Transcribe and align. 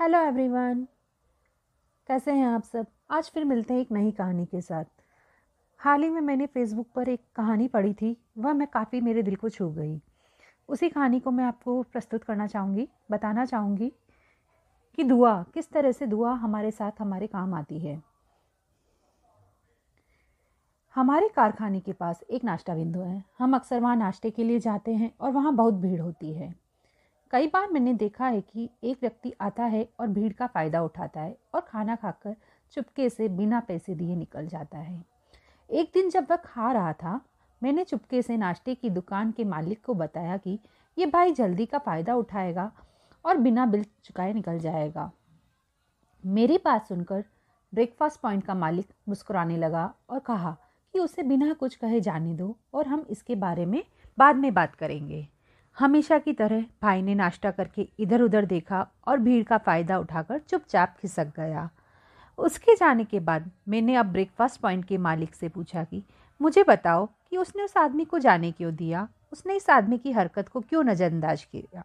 Hello 0.00 0.18
everyone 0.18 0.88
कैसे 2.08 2.32
हैं 2.32 2.46
आप 2.46 2.62
सब? 2.62 2.86
आज 3.10 3.30
फिर 3.34 3.44
मिलते 3.44 3.74
हैं 3.74 3.80
एक 3.80 3.92
नई 3.92 4.10
कहानी 4.10 4.46
के 4.46 4.60
साथ। 4.60 4.84
हाल 5.76 6.02
ही 6.02 6.10
में 6.10 6.20
मैंने 6.20 6.46
फेसबुक 6.46 6.88
पर 6.94 7.08
एक 7.08 7.20
कहानी 7.36 7.68
पढ़ी 7.68 7.94
थी, 7.94 8.16
वह 8.38 8.52
मैं 8.52 8.68
काफ़ी 8.68 9.00
मेरे 9.00 9.22
दिल 9.22 9.36
को 9.36 9.48
छू 9.48 9.70
गई। 9.70 10.00
उसी 10.68 10.88
कहानी 10.88 11.20
को 11.20 11.30
मैं 11.30 11.44
आपको 11.44 11.82
प्रस्तुत 11.82 12.24
करना 12.24 12.46
चाहूँगी, 12.46 12.88
बताना 13.10 13.44
चाहूँगी 13.44 13.92
कि 14.94 15.04
दुआ, 15.04 15.42
किस 15.42 15.70
तरह 15.70 15.92
से 15.92 16.06
दुआ 16.06 16.32
हमारे 16.32 16.70
साथ 16.70 16.92
हमारे 16.98 17.26
काम 17.26 17.54
आती 17.54 17.78
है। 17.78 18.02
हमारे 20.94 21.28
कारखाने 21.28 21.80
के 21.80 21.92
पास 21.92 22.24
एक 22.30 22.44
नाश्ता 22.44 22.74
बिंदु 22.74 23.00
है। 23.00 23.24
हम 23.38 23.56
अक्सर 23.56 23.80
वहाँ 23.80 23.96
नाश्ते 23.96 24.30
के 24.30 24.44
लिए 24.44 24.58
जाते 24.58 24.94
हैं 24.94 25.12
और 25.20 25.30
वहाँ 25.30 25.54
बहुत 25.54 25.74
भीड़ 25.74 26.00
होती 26.00 26.32
है। 26.32 26.69
कई 27.32 27.46
बार 27.46 27.70
मैंने 27.70 27.92
देखा 27.94 28.26
है 28.26 28.40
कि 28.40 28.68
एक 28.84 28.98
व्यक्ति 29.00 29.32
आता 29.40 29.64
है 29.64 29.88
और 30.00 30.06
भीड़ 30.06 30.32
का 30.32 30.46
फ़ायदा 30.46 30.80
उठाता 30.82 31.20
है 31.20 31.36
और 31.54 31.60
खाना 31.60 31.96
खाकर 31.96 32.34
चुपके 32.72 33.08
से 33.10 33.28
बिना 33.28 33.60
पैसे 33.60 33.94
दिए 33.94 34.16
निकल 34.16 34.46
जाता 34.46 34.78
है। 34.78 35.04
एक 35.70 35.90
दिन 35.94 36.10
जब 36.10 36.26
वह 36.30 36.36
खा 36.36 36.72
रहा 36.72 36.92
था, 36.92 37.20
मैंने 37.62 37.84
चुपके 37.84 38.22
से 38.22 38.36
नाश्ते 38.36 38.74
की 38.74 38.90
दुकान 38.90 39.32
के 39.32 39.44
मालिक 39.44 39.84
को 39.84 39.94
बताया 39.94 40.36
कि 40.36 40.58
ये 40.96 41.06
भाई 41.06 41.32
जल्दी 41.32 41.66
का 41.66 41.78
फ़ायदा 41.78 42.14
उठाएगा 42.14 42.70
और 43.24 43.36
बिना 43.36 43.66
बिल 43.66 43.84
चुकाए 44.04 44.32
निकल 44.32 44.58
जाएगा। 44.58 45.10
मेरी 46.24 46.58
बात 46.64 46.86
सुनकर 46.86 47.24
ब्रेकफास्ट 47.72 48.20
पॉइंट 48.20 48.44
का 48.44 48.54
मालिक 48.54 48.92
मुस्कुराने 49.08 49.56
लगा 49.56 49.92
और 50.10 50.18
कहा 50.18 50.56
कि 50.94 50.98
उसे 50.98 51.22
बिना 51.22 51.52
कुछ 51.52 51.74
कहे 51.76 52.00
जाने 52.00 52.34
दो 52.34 52.56
और 52.74 52.86
हम 52.86 53.06
इसके 53.10 53.34
बारे 53.34 53.66
में 53.66 53.82
बाद 54.18 54.36
में 54.36 54.54
बात 54.54 54.74
करेंगे। 54.74 55.28
हमेशा 55.78 56.18
की 56.18 56.32
तरह 56.32 56.64
भाई 56.82 57.02
ने 57.02 57.14
नाश्ता 57.14 57.50
करके 57.50 57.88
इधर 57.98 58.22
उधर 58.22 58.44
देखा 58.44 58.88
और 59.08 59.18
भीड़ 59.18 59.44
का 59.44 59.58
फ़ायदा 59.58 59.98
उठाकर 59.98 60.38
चुपचाप 60.38 60.96
खिसक 61.02 61.32
गया। 61.36 61.70
उसके 62.38 62.74
जाने 62.74 63.04
के 63.04 63.20
बाद 63.20 63.50
मैंने 63.68 63.94
अब 63.94 64.06
ब्रेकफास्ट 64.06 64.60
पॉइंट 64.60 64.84
के 64.84 64.98
मालिक 64.98 65.34
से 65.34 65.48
पूछा 65.48 65.84
कि, 65.84 66.02
मुझे 66.42 66.62
बताओ 66.62 67.06
कि 67.06 67.36
उसने 67.36 67.62
उस 67.62 67.76
आदमी 67.76 68.04
को 68.04 68.18
जाने 68.18 68.52
क्यों 68.52 68.74
दिया? 68.74 69.08
उसने 69.32 69.56
इस 69.56 69.70
आदमी 69.70 69.98
की 69.98 70.12
हरकत 70.12 70.48
को 70.48 70.60
क्यों 70.60 70.84
नज़रअंदाज 70.84 71.44
किया? 71.44 71.84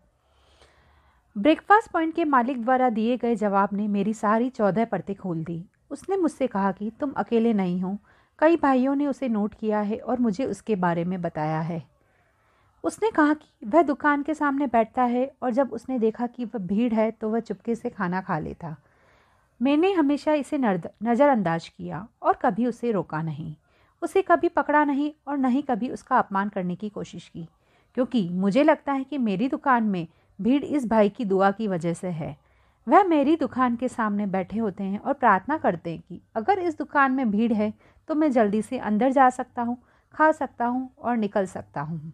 ब्रेकफास्ट 1.38 1.92
पॉइंट 1.92 2.16
के 2.16 2.26
मालिक 2.26 2.64
द्वारा 2.64 2.90
दिए 2.90 3.18
गए 3.18 3.36
जवाब 3.36 3.70
ने 3.74 3.88
मेरी 3.88 4.14
सारी 4.14 4.50
चौदह 4.50 4.86
परतें 4.86 5.16
खोल 5.16 5.44
दी। 5.44 5.66
उसने 5.92 6.18
मुझसे 6.18 6.48
कहा 6.48 6.72
कि, 6.72 6.92
तुम 7.00 7.12
अकेले 7.12 7.54
नहीं 7.54 7.82
हो। 7.82 7.98
कई 8.40 8.56
भाइयों 8.56 8.96
ने 8.96 9.08
उसे 9.08 9.28
नोट 9.28 9.54
किया 9.54 9.80
है 9.80 9.98
और 9.98 10.20
मुझे 10.20 10.46
उसके 10.46 10.76
बारे 10.76 11.04
में 11.04 11.22
बताया 11.22 11.62
है। 11.62 11.95
उसने 12.86 13.10
कहा 13.12 13.34
कि 13.34 13.68
वह 13.68 13.82
दुकान 13.82 14.24
के 14.24 14.34
सामने 14.34 14.66
बैठता 14.68 15.04
है 15.04 15.26
और 15.44 15.52
जब 15.52 15.72
उसने 15.74 15.98
देखा 16.00 16.26
कि 16.28 16.46
वह 16.46 16.60
भीड़ 16.66 16.94
है 16.94 17.10
तो 17.12 17.30
वह 17.30 17.40
चुपके 17.40 17.76
से 17.76 17.90
खाना 17.90 18.20
खा 18.22 18.38
लेता। 18.40 18.76
मैंने 19.60 19.92
हमेशा 19.94 20.34
इसे 20.34 20.58
नज़रअंदाज 20.58 21.68
किया 21.68 22.08
और 22.22 22.38
कभी 22.42 22.66
उसे 22.66 22.92
रोका 22.92 23.22
नहीं। 23.22 23.56
उसे 24.02 24.22
कभी 24.22 24.50
पकड़ा 24.50 24.84
नहीं 24.84 25.12
और 25.28 25.38
न 25.38 25.46
ही 25.46 25.62
कभी 25.62 25.90
उसका 25.90 26.18
अपमान 26.18 26.50
करने 26.50 26.76
की 26.76 26.90
कोशिश 26.90 27.28
की, 27.28 27.48
क्योंकि 27.98 28.28
मुझे 28.32 28.64
लगता 28.64 28.94
है 28.94 29.04
कि 29.04 29.18
मेरी 29.20 29.48
दुकान 29.50 29.84
में 29.86 30.08
भीड़ 30.40 30.64
इस 30.64 30.86
भाई 30.88 31.10
की 31.10 31.26
दुआ 31.26 31.50
की 31.52 31.68
वजह 31.68 31.94
से 31.94 32.08
है। 32.10 32.36
वह 32.88 33.04
मेरी 33.06 33.36
दुकान 33.36 33.76
के 33.76 33.88
सामने 33.88 34.26
बैठे 34.28 34.58
होते 34.58 34.84
हैं 34.84 35.00
और 35.00 35.14
प्रार्थना 35.16 35.58
करते 35.58 35.90
हैं 35.90 36.02
कि 36.02 36.22
अगर 36.36 36.60
इस 36.60 36.78
दुकान 36.78 37.12
में 37.12 37.32
भीड़ 37.32 37.52
है 37.54 37.72
तो 38.10 38.16
मैं 38.16 38.32
जल्दी 38.32 38.62
से 38.62 38.78
अंदर 38.80 39.12
जा 39.12 39.30
सकता 39.32 39.62
हूँ, 39.62 39.78
खा 40.14 40.32
सकता 40.34 40.66
हूँ 40.66 40.90
और 41.00 41.18
निकल 41.18 41.46
सकता 41.48 41.82
हूँ। 41.82 42.14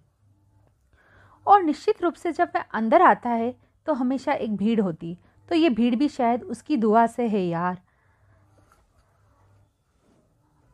और 1.47 1.63
निश्चित 1.63 2.01
रूप 2.03 2.13
से 2.13 2.31
जब 2.31 2.51
वह 2.55 2.61
अंदर 2.73 3.01
आता 3.01 3.29
है 3.29 3.53
तो 3.87 3.93
हमेशा 3.93 4.33
एक 4.33 4.55
भीड़ 4.57 4.79
होती। 4.81 5.17
तो 5.49 5.55
ये 5.55 5.69
भीड़ 5.69 5.95
भी 5.95 6.07
शायद 6.09 6.43
उसकी 6.43 6.77
दुआ 6.77 7.05
से 7.07 7.27
है 7.27 7.45
यार। 7.47 7.81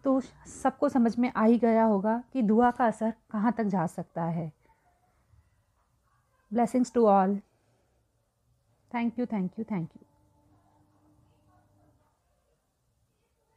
तो 0.05 0.19
सबको 0.47 0.89
समझ 0.89 1.17
में 1.17 1.31
आ 1.31 1.43
ही 1.43 1.57
गया 1.59 1.83
होगा 1.83 2.21
कि 2.33 2.41
दुआ 2.41 2.71
का 2.71 2.85
असर 2.85 3.13
कहाँ 3.31 3.51
तक 3.51 3.63
जा 3.63 3.85
सकता 3.87 4.23
है। 4.23 4.51
Blessings 6.51 6.93
to 6.93 7.05
all 7.07 7.37
thank 8.91 9.19
you 9.19 9.25
thank 9.25 9.51
you 9.59 9.65
thank 9.71 9.89
you 9.95 10.05